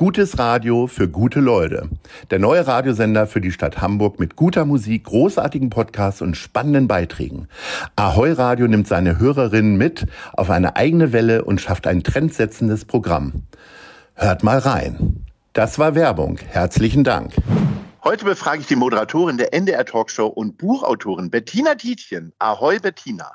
[0.00, 1.90] Gutes Radio für gute Leute.
[2.30, 7.48] Der neue Radiosender für die Stadt Hamburg mit guter Musik, großartigen Podcasts und spannenden Beiträgen.
[7.96, 13.42] Ahoi Radio nimmt seine Hörerinnen mit auf eine eigene Welle und schafft ein trendsetzendes Programm.
[14.14, 15.26] Hört mal rein.
[15.52, 16.38] Das war Werbung.
[16.48, 17.34] Herzlichen Dank.
[18.02, 22.32] Heute befrage ich die Moderatorin der NDR Talkshow und Buchautorin Bettina Tietjen.
[22.38, 23.32] Ahoi Bettina.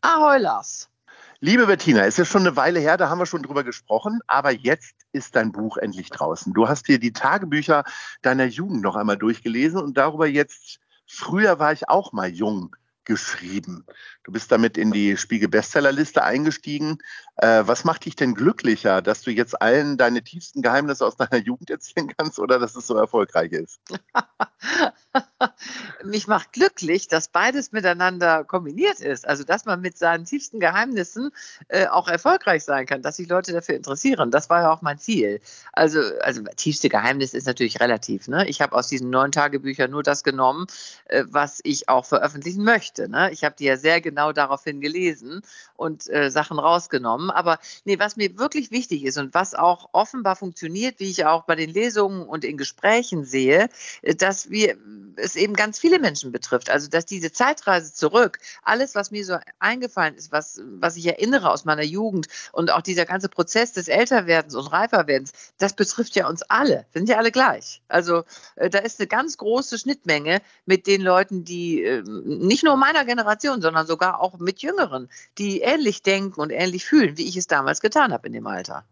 [0.00, 0.88] Ahoi Lars.
[1.42, 4.50] Liebe Bettina, es ist schon eine Weile her, da haben wir schon drüber gesprochen, aber
[4.50, 6.52] jetzt ist dein Buch endlich draußen.
[6.52, 7.84] Du hast dir die Tagebücher
[8.20, 13.86] deiner Jugend noch einmal durchgelesen und darüber jetzt, früher war ich auch mal jung, geschrieben.
[14.22, 16.98] Du bist damit in die Spiegel-Bestsellerliste eingestiegen.
[17.40, 21.42] Äh, was macht dich denn glücklicher, dass du jetzt allen deine tiefsten Geheimnisse aus deiner
[21.42, 23.80] Jugend erzählen kannst oder dass es so erfolgreich ist?
[26.04, 29.26] Mich macht glücklich, dass beides miteinander kombiniert ist.
[29.26, 31.30] Also, dass man mit seinen tiefsten Geheimnissen
[31.68, 34.30] äh, auch erfolgreich sein kann, dass sich Leute dafür interessieren.
[34.30, 35.40] Das war ja auch mein Ziel.
[35.72, 38.28] Also, also tiefste Geheimnis ist natürlich relativ.
[38.28, 38.46] Ne?
[38.48, 40.66] Ich habe aus diesen neun Tagebüchern nur das genommen,
[41.06, 43.08] äh, was ich auch veröffentlichen möchte.
[43.08, 43.30] Ne?
[43.32, 45.40] Ich habe die ja sehr genau daraufhin gelesen
[45.74, 47.29] und äh, Sachen rausgenommen.
[47.30, 51.44] Aber nee, was mir wirklich wichtig ist und was auch offenbar funktioniert, wie ich auch
[51.44, 53.68] bei den Lesungen und in Gesprächen sehe,
[54.02, 54.76] äh, dass wir
[55.16, 56.70] es eben ganz viele Menschen betrifft.
[56.70, 61.50] Also dass diese Zeitreise zurück, alles, was mir so eingefallen ist, was, was ich erinnere
[61.50, 66.28] aus meiner Jugend und auch dieser ganze Prozess des Älterwerdens und Reiferwerdens, das betrifft ja
[66.28, 66.86] uns alle.
[66.92, 67.82] Wir sind ja alle gleich.
[67.88, 68.24] Also
[68.56, 73.04] äh, da ist eine ganz große Schnittmenge mit den Leuten, die äh, nicht nur meiner
[73.04, 75.08] Generation, sondern sogar auch mit Jüngeren,
[75.38, 78.84] die ähnlich denken und ähnlich fühlen, wie ich es damals getan habe in dem Alter.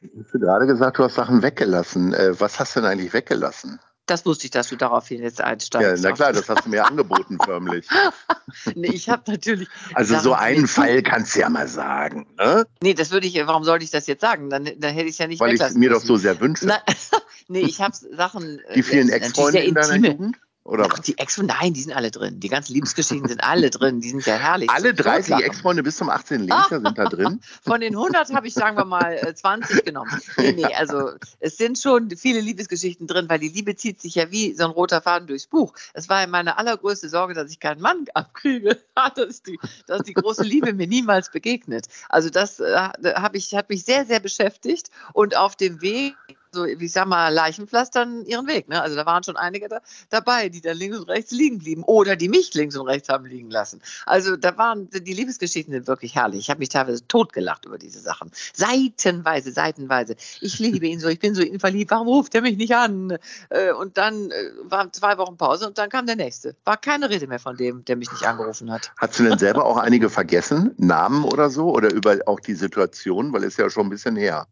[0.00, 2.14] Du hast gerade gesagt, du hast Sachen weggelassen.
[2.14, 3.80] Äh, was hast du denn eigentlich weggelassen?
[4.06, 6.04] Das wusste ich, dass du daraufhin jetzt einsteigst.
[6.04, 7.86] Ja, na klar, das hast du mir angeboten förmlich.
[8.74, 9.68] nee, ich habe natürlich.
[9.94, 12.26] Also so einen Fall kannst du ja mal sagen.
[12.38, 12.64] Ne?
[12.82, 14.50] Nee, das würde ich, warum sollte ich das jetzt sagen?
[14.50, 16.66] Dann, dann hätte ich es ja nicht Weil ich es mir doch so sehr wünsche.
[16.66, 16.78] Na,
[17.48, 18.60] nee, ich habe Sachen.
[18.74, 20.36] Die vielen äh, Ex-Freunde in deiner Jugend?
[20.70, 22.38] Oder Ach, die Ex nein, die sind alle drin.
[22.38, 24.00] Die ganzen Liebesgeschichten sind alle drin.
[24.00, 24.70] Die sind ja herrlich.
[24.70, 26.42] Alle 30 Ex-Freunde bis zum 18.
[26.42, 27.40] Lebensjahr sind da drin?
[27.66, 30.10] Von den 100 habe ich, sagen wir mal, 20 äh, genommen.
[30.36, 31.10] Nee, nee, also
[31.40, 34.70] es sind schon viele Liebesgeschichten drin, weil die Liebe zieht sich ja wie so ein
[34.70, 35.74] roter Faden durchs Buch.
[35.92, 38.78] Es war ja meine allergrößte Sorge, dass ich keinen Mann abkriege.
[39.16, 41.86] dass, die, dass die große Liebe mir niemals begegnet.
[42.08, 44.90] Also das äh, habe ich, hat mich sehr, sehr beschäftigt.
[45.14, 46.14] Und auf dem Weg
[46.52, 48.68] so, wie ich sag mal, Leichenpflastern ihren Weg.
[48.68, 48.80] Ne?
[48.80, 52.16] Also da waren schon einige da, dabei, die dann links und rechts liegen blieben oder
[52.16, 53.80] die mich links und rechts haben liegen lassen.
[54.06, 56.40] Also da waren, die Liebesgeschichten sind wirklich herrlich.
[56.40, 58.30] Ich habe mich teilweise totgelacht über diese Sachen.
[58.52, 60.16] Seitenweise, seitenweise.
[60.40, 63.16] Ich liebe ihn so, ich bin so in verliebt, warum ruft er mich nicht an?
[63.50, 66.56] Äh, und dann äh, waren zwei Wochen Pause und dann kam der nächste.
[66.64, 68.90] War keine Rede mehr von dem, der mich nicht angerufen hat.
[68.96, 70.74] Hast du denn selber auch einige vergessen?
[70.78, 71.70] Namen oder so?
[71.70, 73.32] Oder über auch die Situation?
[73.32, 74.46] Weil es ja schon ein bisschen her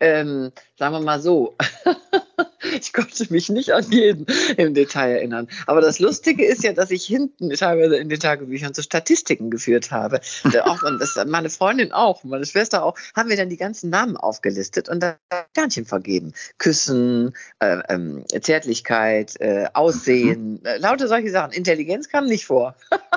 [0.00, 1.56] ähm, sagen wir mal so,
[2.76, 4.26] ich konnte mich nicht an jeden
[4.56, 5.48] im Detail erinnern.
[5.66, 9.90] Aber das Lustige ist ja, dass ich hinten teilweise in den Tagebüchern so Statistiken geführt
[9.90, 10.20] habe.
[10.64, 14.88] auch, das, meine Freundin auch, meine Schwester auch, haben wir dann die ganzen Namen aufgelistet
[14.88, 15.16] und da
[15.50, 16.32] Sternchen vergeben.
[16.58, 21.52] Küssen, äh, ähm, Zärtlichkeit, äh, Aussehen, äh, lauter solche Sachen.
[21.52, 22.74] Intelligenz kam nicht vor.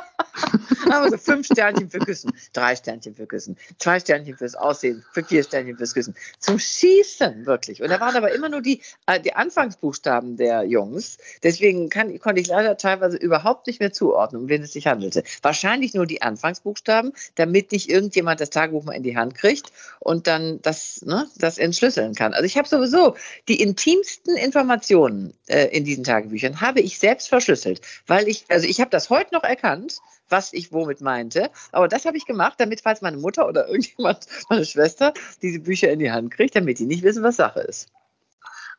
[0.90, 5.24] Aber so fünf Sternchen für Küssen, drei Sternchen für Küssen, zwei Sternchen fürs Aussehen, für
[5.24, 6.16] vier Sternchen fürs Küssen.
[6.40, 7.82] Zum Schießen, wirklich.
[7.82, 11.18] Und da waren aber immer nur die, äh, die Anfangsbuchstaben der Jungs.
[11.44, 15.24] Deswegen kann, konnte ich leider teilweise überhaupt nicht mehr zuordnen, um wen es sich handelte.
[15.42, 20.28] Wahrscheinlich nur die Anfangsbuchstaben, damit nicht irgendjemand das Tagebuch mal in die Hand kriegt und
[20.28, 22.34] dann das, ne, das entschlüsseln kann.
[22.34, 23.16] Also ich habe sowieso
[23.48, 28.80] die intimsten Informationen äh, in diesen Tagebüchern habe ich selbst verschlüsselt, weil ich, also ich
[28.80, 30.00] habe das heute noch erkannt,
[30.32, 31.50] was ich womit meinte.
[31.72, 35.92] Aber das habe ich gemacht, damit, falls meine Mutter oder irgendjemand, meine Schwester, diese Bücher
[35.92, 37.90] in die Hand kriegt, damit die nicht wissen, was Sache ist.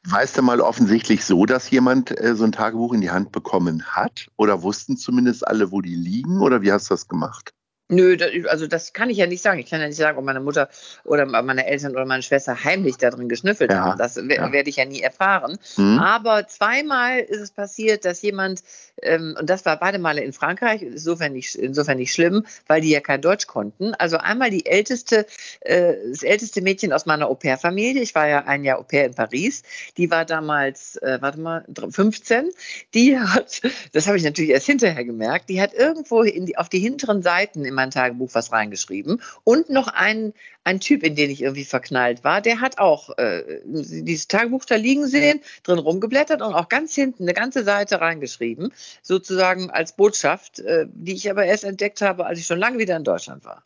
[0.04, 3.84] Weißt du mal offensichtlich so, dass jemand äh, so ein Tagebuch in die Hand bekommen
[3.84, 4.28] hat?
[4.36, 6.40] Oder wussten zumindest alle, wo die liegen?
[6.40, 7.54] Oder wie hast du das gemacht?
[7.92, 8.16] Nö,
[8.48, 9.58] also das kann ich ja nicht sagen.
[9.60, 10.68] Ich kann ja nicht sagen, ob meine Mutter
[11.04, 13.98] oder meine Eltern oder meine Schwester heimlich da drin geschnüffelt Ja, haben.
[13.98, 14.50] Das ja.
[14.52, 15.58] werde ich ja nie erfahren.
[15.76, 15.98] Mhm.
[15.98, 18.62] Aber zweimal ist es passiert, dass jemand,
[19.02, 22.90] ähm, und das war beide Male in Frankreich, insofern nicht, insofern nicht schlimm, weil die
[22.90, 23.92] ja kein Deutsch konnten.
[23.94, 25.26] Also einmal die älteste,
[25.60, 29.62] äh, das älteste Mädchen aus meiner Au-pair-Familie, ich war ja ein Jahr Au-pair in Paris,
[29.98, 32.50] die war damals, äh, warte mal, dr- 15,
[32.94, 33.60] die hat,
[33.92, 37.22] das habe ich natürlich erst hinterher gemerkt, die hat irgendwo in die, auf die hinteren
[37.22, 40.32] Seiten in mein Tagebuch was reingeschrieben und noch ein,
[40.64, 44.76] ein Typ, in den ich irgendwie verknallt war, der hat auch äh, dieses Tagebuch da
[44.76, 50.60] liegen sehen, drin rumgeblättert und auch ganz hinten eine ganze Seite reingeschrieben, sozusagen als Botschaft,
[50.60, 53.64] äh, die ich aber erst entdeckt habe, als ich schon lange wieder in Deutschland war.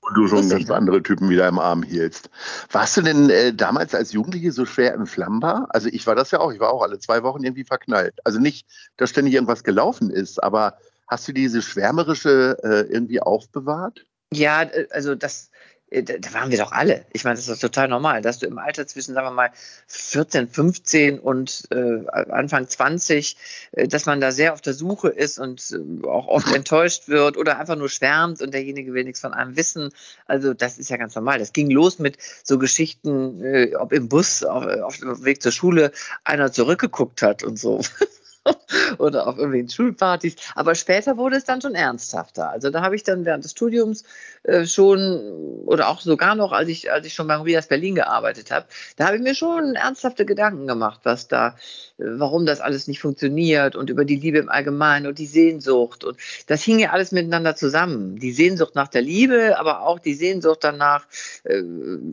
[0.00, 2.30] Und du schon ganz andere Typen wieder im Arm hielst.
[2.70, 5.66] Warst du denn äh, damals als Jugendliche so schwer entflammbar?
[5.68, 6.50] Also ich war das ja auch.
[6.50, 8.14] Ich war auch alle zwei Wochen irgendwie verknallt.
[8.24, 8.66] Also nicht,
[8.96, 10.78] dass ständig irgendwas gelaufen ist, aber
[11.08, 14.04] hast du diese schwärmerische äh, irgendwie aufbewahrt?
[14.32, 15.50] Ja, äh, also das,
[15.90, 17.06] äh, da waren wir doch alle.
[17.12, 19.50] Ich meine, das ist total normal, dass du im Alter zwischen, sagen wir mal,
[19.86, 23.36] 14, 15 und äh, Anfang 20,
[23.72, 27.36] äh, dass man da sehr auf der Suche ist und äh, auch oft enttäuscht wird
[27.36, 29.90] oder einfach nur schwärmt und derjenige will nichts von einem wissen.
[30.26, 31.38] Also das ist ja ganz normal.
[31.38, 35.52] Das ging los mit so Geschichten, äh, ob im Bus auf, auf dem Weg zur
[35.52, 35.92] Schule
[36.24, 37.80] einer zurückgeguckt hat und so.
[38.98, 40.36] oder auf irgendwelchen Schulpartys.
[40.54, 42.50] Aber später wurde es dann schon ernsthafter.
[42.50, 44.04] Also da habe ich dann während des Studiums
[44.44, 48.50] äh, schon oder auch sogar noch, als ich, als ich schon beim Rias Berlin gearbeitet
[48.50, 48.66] habe,
[48.96, 51.56] da habe ich mir schon ernsthafte Gedanken gemacht, was da,
[51.98, 56.04] äh, warum das alles nicht funktioniert und über die Liebe im Allgemeinen und die Sehnsucht.
[56.04, 56.16] Und
[56.46, 58.16] das hing ja alles miteinander zusammen.
[58.18, 61.06] Die Sehnsucht nach der Liebe, aber auch die Sehnsucht danach,
[61.44, 61.62] äh,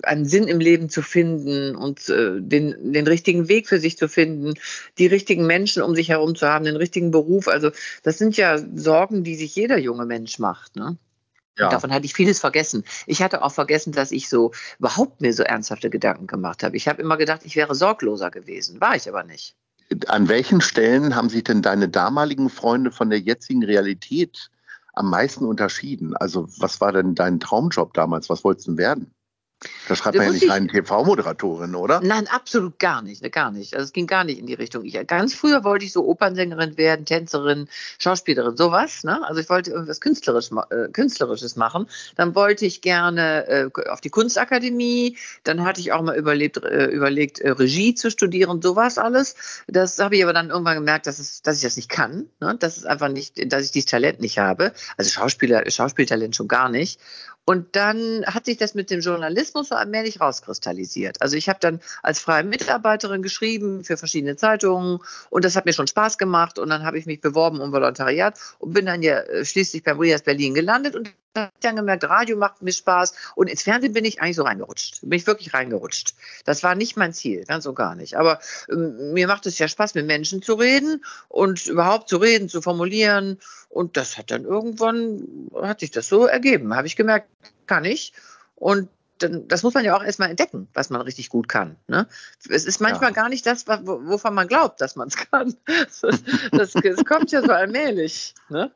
[0.03, 4.53] einen Sinn im Leben zu finden und den, den richtigen Weg für sich zu finden,
[4.97, 7.47] die richtigen Menschen um sich herum zu haben, den richtigen Beruf.
[7.47, 7.69] Also
[8.01, 10.75] das sind ja Sorgen, die sich jeder junge Mensch macht.
[10.75, 10.97] Ne?
[11.59, 12.83] Und davon hatte ich vieles vergessen.
[13.05, 16.75] Ich hatte auch vergessen, dass ich so überhaupt mir so ernsthafte Gedanken gemacht habe.
[16.75, 18.81] Ich habe immer gedacht, ich wäre sorgloser gewesen.
[18.81, 19.55] War ich aber nicht.
[20.07, 24.49] An welchen Stellen haben sich denn deine damaligen Freunde von der jetzigen Realität
[24.93, 26.17] am meisten unterschieden?
[26.17, 28.29] Also was war denn dein Traumjob damals?
[28.29, 29.14] Was wolltest du denn werden?
[29.87, 32.01] Da schreibt Da man ja nicht ich- rein TV-Moderatorin, oder?
[32.01, 33.73] Nein, absolut gar nicht, ne, gar nicht.
[33.73, 34.83] Also es ging gar nicht in die Richtung.
[34.83, 37.67] Ich, ganz früher wollte ich so Opernsängerin werden, Tänzerin,
[37.97, 39.03] Schauspielerin, sowas.
[39.03, 39.25] Ne?
[39.25, 41.87] Also ich wollte irgendwas künstlerisch, äh, Künstlerisches machen.
[42.15, 45.17] Dann wollte ich gerne äh, auf die Kunstakademie.
[45.43, 49.35] Dann hatte ich auch mal überlebt, äh, überlegt, äh, Regie zu studieren, sowas alles.
[49.67, 52.27] Das habe ich aber dann irgendwann gemerkt, dass, es, dass ich das nicht kann.
[52.39, 52.55] Ne?
[52.59, 54.73] Das ist einfach nicht, dass ich dieses Talent nicht habe.
[54.97, 56.99] Also Schauspieler, Schauspieltalent schon gar nicht.
[57.45, 61.21] Und dann hat sich das mit dem Journalismus so allmählich rauskristallisiert.
[61.21, 64.99] Also ich habe dann als freie Mitarbeiterin geschrieben für verschiedene Zeitungen
[65.29, 68.39] und das hat mir schon Spaß gemacht und dann habe ich mich beworben um Volontariat
[68.57, 72.61] und bin dann ja äh, schließlich bei Rias Berlin gelandet und dann gemerkt, Radio macht
[72.61, 75.01] mir Spaß und ins Fernsehen bin ich eigentlich so reingerutscht.
[75.01, 76.15] Bin ich wirklich reingerutscht.
[76.45, 78.15] Das war nicht mein Ziel, ganz und gar nicht.
[78.15, 78.39] Aber
[78.69, 82.61] ähm, mir macht es ja Spaß, mit Menschen zu reden und überhaupt zu reden, zu
[82.61, 83.39] formulieren
[83.69, 86.75] und das hat dann irgendwann, hat sich das so ergeben.
[86.75, 87.29] Habe ich gemerkt,
[87.67, 88.13] kann ich.
[88.55, 88.89] Und
[89.19, 91.75] dann, das muss man ja auch erstmal entdecken, was man richtig gut kann.
[91.87, 92.07] Ne?
[92.49, 95.55] Es ist manchmal gar nicht das, wovon man glaubt, dass man es kann.
[96.01, 96.01] Das,
[96.51, 98.33] das, das kommt ja so allmählich.
[98.49, 98.71] Ne?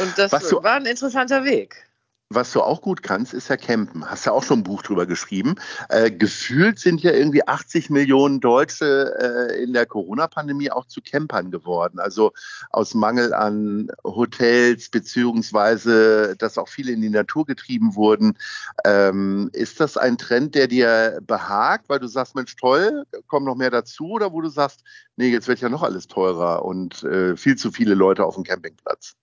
[0.00, 1.88] Und das Was war ein interessanter Weg.
[2.34, 4.08] Was du auch gut kannst, ist ja campen.
[4.08, 5.56] Hast ja auch schon ein Buch drüber geschrieben.
[5.90, 11.50] Äh, gefühlt sind ja irgendwie 80 Millionen Deutsche äh, in der Corona-Pandemie auch zu Campern
[11.50, 11.98] geworden.
[11.98, 12.32] Also
[12.70, 18.38] aus Mangel an Hotels, beziehungsweise dass auch viele in die Natur getrieben wurden.
[18.84, 23.56] Ähm, ist das ein Trend, der dir behagt, weil du sagst, Mensch, toll, kommen noch
[23.56, 24.10] mehr dazu?
[24.10, 24.84] Oder wo du sagst,
[25.16, 28.44] nee, jetzt wird ja noch alles teurer und äh, viel zu viele Leute auf dem
[28.44, 29.16] Campingplatz?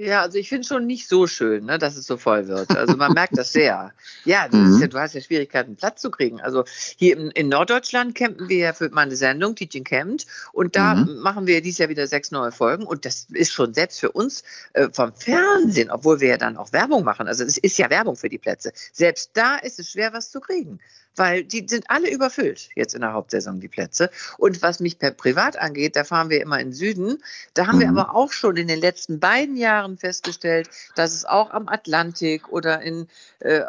[0.00, 2.70] Ja, also ich finde schon nicht so schön, ne, dass es so voll wird.
[2.76, 3.92] Also man merkt das sehr.
[4.24, 4.74] Ja, das Mhm.
[4.74, 6.40] ist ja, du hast ja Schwierigkeiten, Platz zu kriegen.
[6.40, 6.64] Also
[6.96, 11.18] hier in, in Norddeutschland campen wir ja für meine Sendung Teaching Campt und da Mhm.
[11.20, 14.44] machen wir dieses Jahr wieder sechs neue Folgen und das ist schon selbst für uns
[14.74, 17.26] äh, vom Fernsehen, obwohl wir ja dann auch Werbung machen.
[17.26, 18.72] Also es ist ja Werbung für die Plätze.
[18.92, 20.78] Selbst da ist es schwer, was zu kriegen.
[21.18, 24.10] Weil die sind alle überfüllt jetzt in der Hauptsaison, die Plätze.
[24.38, 27.22] Und was mich per privat angeht, da fahren wir immer in den Süden.
[27.54, 27.98] Da haben wir Mhm.
[27.98, 32.80] aber auch schon in den letzten beiden Jahren festgestellt, dass es auch am Atlantik oder
[32.80, 33.08] in
[33.40, 33.60] äh,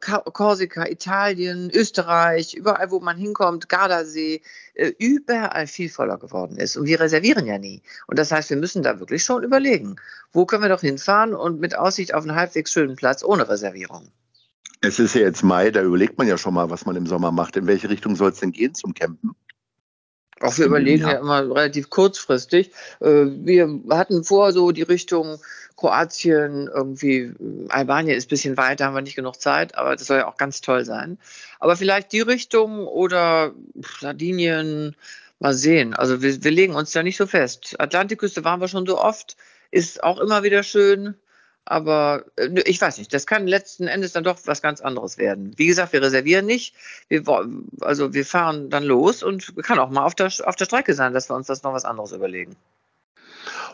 [0.00, 4.42] Ka- Korsika, Italien, Österreich, überall, wo man hinkommt, Gardasee,
[4.74, 6.76] äh, überall viel voller geworden ist.
[6.76, 7.82] Und wir reservieren ja nie.
[8.06, 9.96] Und das heißt, wir müssen da wirklich schon überlegen,
[10.32, 14.08] wo können wir doch hinfahren und mit Aussicht auf einen halbwegs schönen Platz ohne Reservierung.
[14.80, 17.32] Es ist ja jetzt Mai, da überlegt man ja schon mal, was man im Sommer
[17.32, 17.56] macht.
[17.56, 19.34] In welche Richtung soll es denn gehen zum Campen?
[20.40, 21.12] Auch wir überlegen Jahr.
[21.12, 22.70] ja immer relativ kurzfristig.
[23.00, 25.38] Äh, Wir hatten vor so die Richtung
[25.76, 27.32] Kroatien, irgendwie
[27.68, 30.36] Albanien ist ein bisschen weiter, haben wir nicht genug Zeit, aber das soll ja auch
[30.36, 31.18] ganz toll sein.
[31.58, 33.52] Aber vielleicht die Richtung oder
[34.00, 34.96] Sardinien,
[35.40, 35.94] mal sehen.
[35.94, 37.74] Also wir, wir legen uns da nicht so fest.
[37.78, 39.36] Atlantikküste waren wir schon so oft,
[39.70, 41.14] ist auch immer wieder schön.
[41.70, 45.52] Aber äh, ich weiß nicht, das kann letzten Endes dann doch was ganz anderes werden.
[45.56, 46.74] Wie gesagt, wir reservieren nicht.
[47.08, 47.22] Wir,
[47.80, 51.14] also wir fahren dann los und kann auch mal auf der, auf der Strecke sein,
[51.14, 52.56] dass wir uns das noch was anderes überlegen.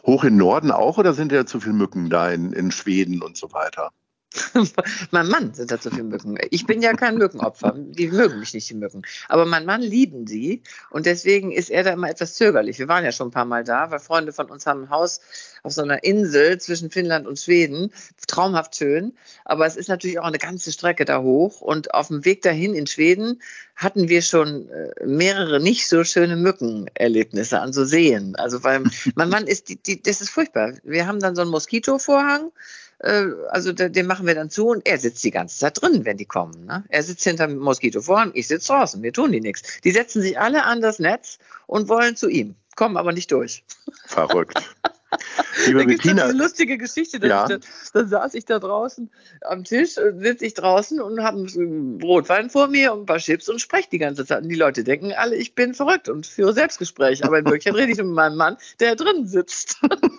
[0.04, 3.38] Hoch im Norden auch oder sind ja zu viele Mücken da in, in Schweden und
[3.38, 3.90] so weiter?
[5.10, 6.38] mein Mann sind da zu viele Mücken.
[6.50, 7.74] Ich bin ja kein Mückenopfer.
[7.76, 9.02] Die mögen mich nicht, die Mücken.
[9.28, 10.62] Aber mein Mann lieben sie.
[10.90, 12.78] Und deswegen ist er da immer etwas zögerlich.
[12.78, 15.20] Wir waren ja schon ein paar Mal da, weil Freunde von uns haben ein Haus
[15.66, 17.92] auf so einer Insel zwischen Finnland und Schweden.
[18.28, 19.12] Traumhaft schön.
[19.44, 21.60] Aber es ist natürlich auch eine ganze Strecke da hoch.
[21.60, 23.42] Und auf dem Weg dahin in Schweden
[23.74, 28.36] hatten wir schon äh, mehrere nicht so schöne Mückenerlebnisse an so Seen.
[28.36, 28.84] Also, weil
[29.16, 30.74] mein Mann ist, die, die, das ist furchtbar.
[30.84, 32.52] Wir haben dann so einen Moskitovorhang
[33.00, 36.16] äh, also den machen wir dann zu und er sitzt die ganze Zeit drin, wenn
[36.16, 36.64] die kommen.
[36.64, 36.82] Ne?
[36.88, 39.80] Er sitzt hinter dem Moskitovorhang, ich sitze draußen, wir tun die nichts.
[39.82, 43.64] Die setzen sich alle an das Netz und wollen zu ihm, kommen aber nicht durch.
[44.06, 44.62] Verrückt.
[45.66, 47.24] Liebe da gibt es eine lustige Geschichte.
[47.26, 47.46] Ja.
[47.46, 47.58] Da,
[47.92, 49.10] da, saß ich da draußen
[49.42, 53.48] am Tisch, sitze ich draußen und habe einen Brotwein vor mir und ein paar Chips
[53.48, 54.42] und spreche die ganze Zeit.
[54.42, 57.24] Und die Leute denken alle, ich bin verrückt und führe Selbstgespräche.
[57.24, 59.80] Aber in Wirklichkeit rede ich mit meinem Mann, der drin sitzt.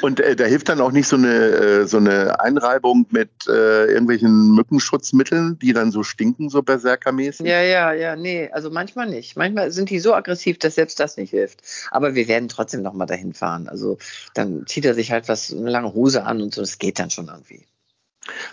[0.00, 3.86] Und äh, da hilft dann auch nicht so eine, äh, so eine Einreibung mit äh,
[3.86, 7.46] irgendwelchen Mückenschutzmitteln, die dann so stinken, so berserkermäßig?
[7.46, 9.36] Ja, ja, ja, nee, also manchmal nicht.
[9.36, 11.62] Manchmal sind die so aggressiv, dass selbst das nicht hilft.
[11.90, 13.68] Aber wir werden trotzdem nochmal dahin fahren.
[13.68, 13.98] Also
[14.34, 17.10] dann zieht er sich halt was, eine lange Hose an und so, das geht dann
[17.10, 17.66] schon irgendwie.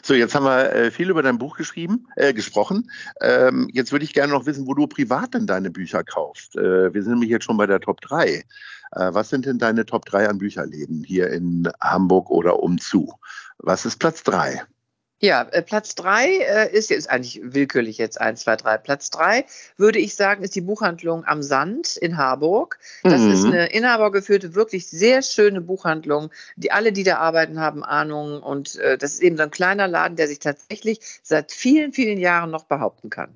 [0.03, 2.91] So, jetzt haben wir äh, viel über dein Buch geschrieben, äh, gesprochen.
[3.21, 6.55] Ähm, jetzt würde ich gerne noch wissen, wo du privat denn deine Bücher kaufst.
[6.55, 8.27] Äh, wir sind nämlich jetzt schon bei der Top 3.
[8.29, 8.43] Äh,
[8.91, 13.13] was sind denn deine Top 3 an Bücherläden hier in Hamburg oder umzu?
[13.57, 14.63] Was ist Platz 3?
[15.19, 18.77] Ja, äh, Platz drei äh, ist jetzt eigentlich willkürlich jetzt eins, zwei, drei.
[18.77, 19.45] Platz drei
[19.77, 22.77] würde ich sagen, ist die Buchhandlung am Sand in Harburg.
[23.03, 23.31] Das mhm.
[23.31, 26.31] ist eine inhabergeführte, wirklich sehr schöne Buchhandlung.
[26.57, 29.87] Die alle, die da arbeiten, haben Ahnung und äh, das ist eben so ein kleiner
[29.87, 33.35] Laden, der sich tatsächlich seit vielen, vielen Jahren noch behaupten kann.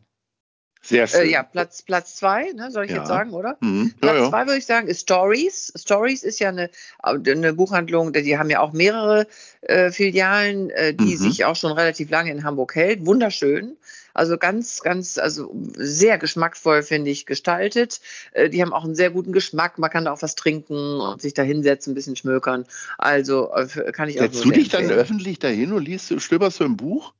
[0.81, 1.21] Sehr äh, schön.
[1.21, 2.97] Äh, ja, Platz, Platz zwei, ne, soll ich ja.
[2.97, 3.57] jetzt sagen, oder?
[3.59, 3.93] Mhm.
[3.99, 4.29] Platz ja.
[4.29, 5.73] zwei würde ich sagen, ist Stories.
[5.75, 6.69] Stories ist ja eine,
[7.03, 9.27] eine Buchhandlung, die haben ja auch mehrere
[9.61, 11.17] äh, Filialen, äh, die mhm.
[11.17, 13.05] sich auch schon relativ lange in Hamburg hält.
[13.05, 13.77] Wunderschön.
[14.13, 18.01] Also ganz, ganz, also sehr geschmackvoll, finde ich, gestaltet.
[18.31, 19.77] Äh, die haben auch einen sehr guten Geschmack.
[19.77, 22.65] Man kann da auch was trinken und sich da hinsetzen, ein bisschen schmökern.
[22.97, 26.63] Also äh, kann ich auch Setzt du dich dann öffentlich dahin und liest, stöberst du
[26.63, 27.13] im Buch?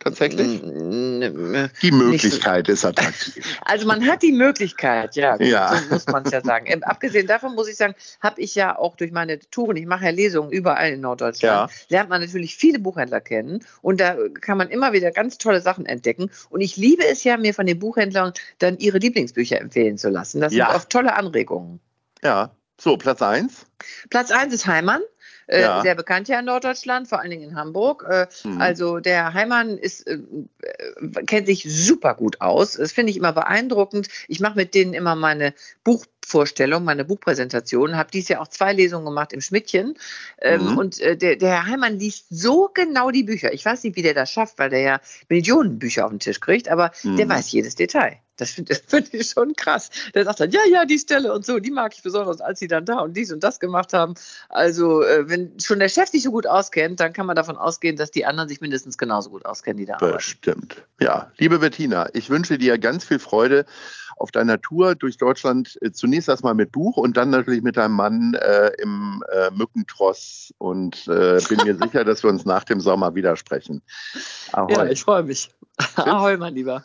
[0.00, 0.60] Tatsächlich?
[0.60, 2.72] Die Möglichkeit so.
[2.72, 3.58] ist attraktiv.
[3.64, 5.76] Also man hat die Möglichkeit, ja, ja.
[5.76, 6.66] so muss man es ja sagen.
[6.68, 10.06] Ähm, abgesehen davon muss ich sagen, habe ich ja auch durch meine Touren, ich mache
[10.06, 11.76] ja Lesungen überall in Norddeutschland, ja.
[11.88, 15.86] lernt man natürlich viele Buchhändler kennen und da kann man immer wieder ganz tolle Sachen
[15.86, 16.30] entdecken.
[16.48, 20.40] Und ich liebe es ja, mir von den Buchhändlern dann ihre Lieblingsbücher empfehlen zu lassen.
[20.40, 20.66] Das ja.
[20.66, 21.80] sind oft tolle Anregungen.
[22.22, 23.66] Ja, so, Platz 1?
[24.08, 25.02] Platz 1 ist Heimann.
[25.50, 25.82] Äh, ja.
[25.82, 28.06] sehr bekannt ja in Norddeutschland, vor allen Dingen in Hamburg.
[28.08, 28.60] Äh, mhm.
[28.60, 30.18] Also der Heimann ist, äh,
[31.26, 32.74] kennt sich super gut aus.
[32.74, 34.08] Das finde ich immer beeindruckend.
[34.28, 35.52] Ich mache mit denen immer meine
[35.82, 37.96] Buchvorstellung, meine Buchpräsentation.
[37.96, 39.94] Habe dies Jahr auch zwei Lesungen gemacht im Schmidtchen.
[40.40, 40.78] Ähm, mhm.
[40.78, 43.52] Und der, der Herr Heimann liest so genau die Bücher.
[43.52, 46.38] Ich weiß nicht, wie der das schafft, weil der ja Millionen Bücher auf den Tisch
[46.38, 47.16] kriegt, aber mhm.
[47.16, 48.20] der weiß jedes Detail.
[48.40, 49.90] Das finde find ich schon krass.
[50.14, 52.68] Der sagt dann, ja, ja, die Stelle und so, die mag ich besonders, als sie
[52.68, 54.14] dann da und dies und das gemacht haben.
[54.48, 57.96] Also, äh, wenn schon der Chef sich so gut auskennt, dann kann man davon ausgehen,
[57.96, 60.16] dass die anderen sich mindestens genauso gut auskennen, die da arbeiten.
[60.16, 60.82] Bestimmt.
[61.00, 63.66] Ja, liebe Bettina, ich wünsche dir ganz viel Freude
[64.20, 65.78] auf deiner Tour durch Deutschland.
[65.82, 70.54] Äh, zunächst erstmal mit Buch und dann natürlich mit deinem Mann äh, im äh, Mückentross.
[70.58, 73.82] Und äh, bin mir sicher, dass wir uns nach dem Sommer widersprechen.
[74.52, 74.72] Ahoi.
[74.72, 75.50] Ja, ich freue mich.
[75.96, 76.84] Ahoi, mein Lieber.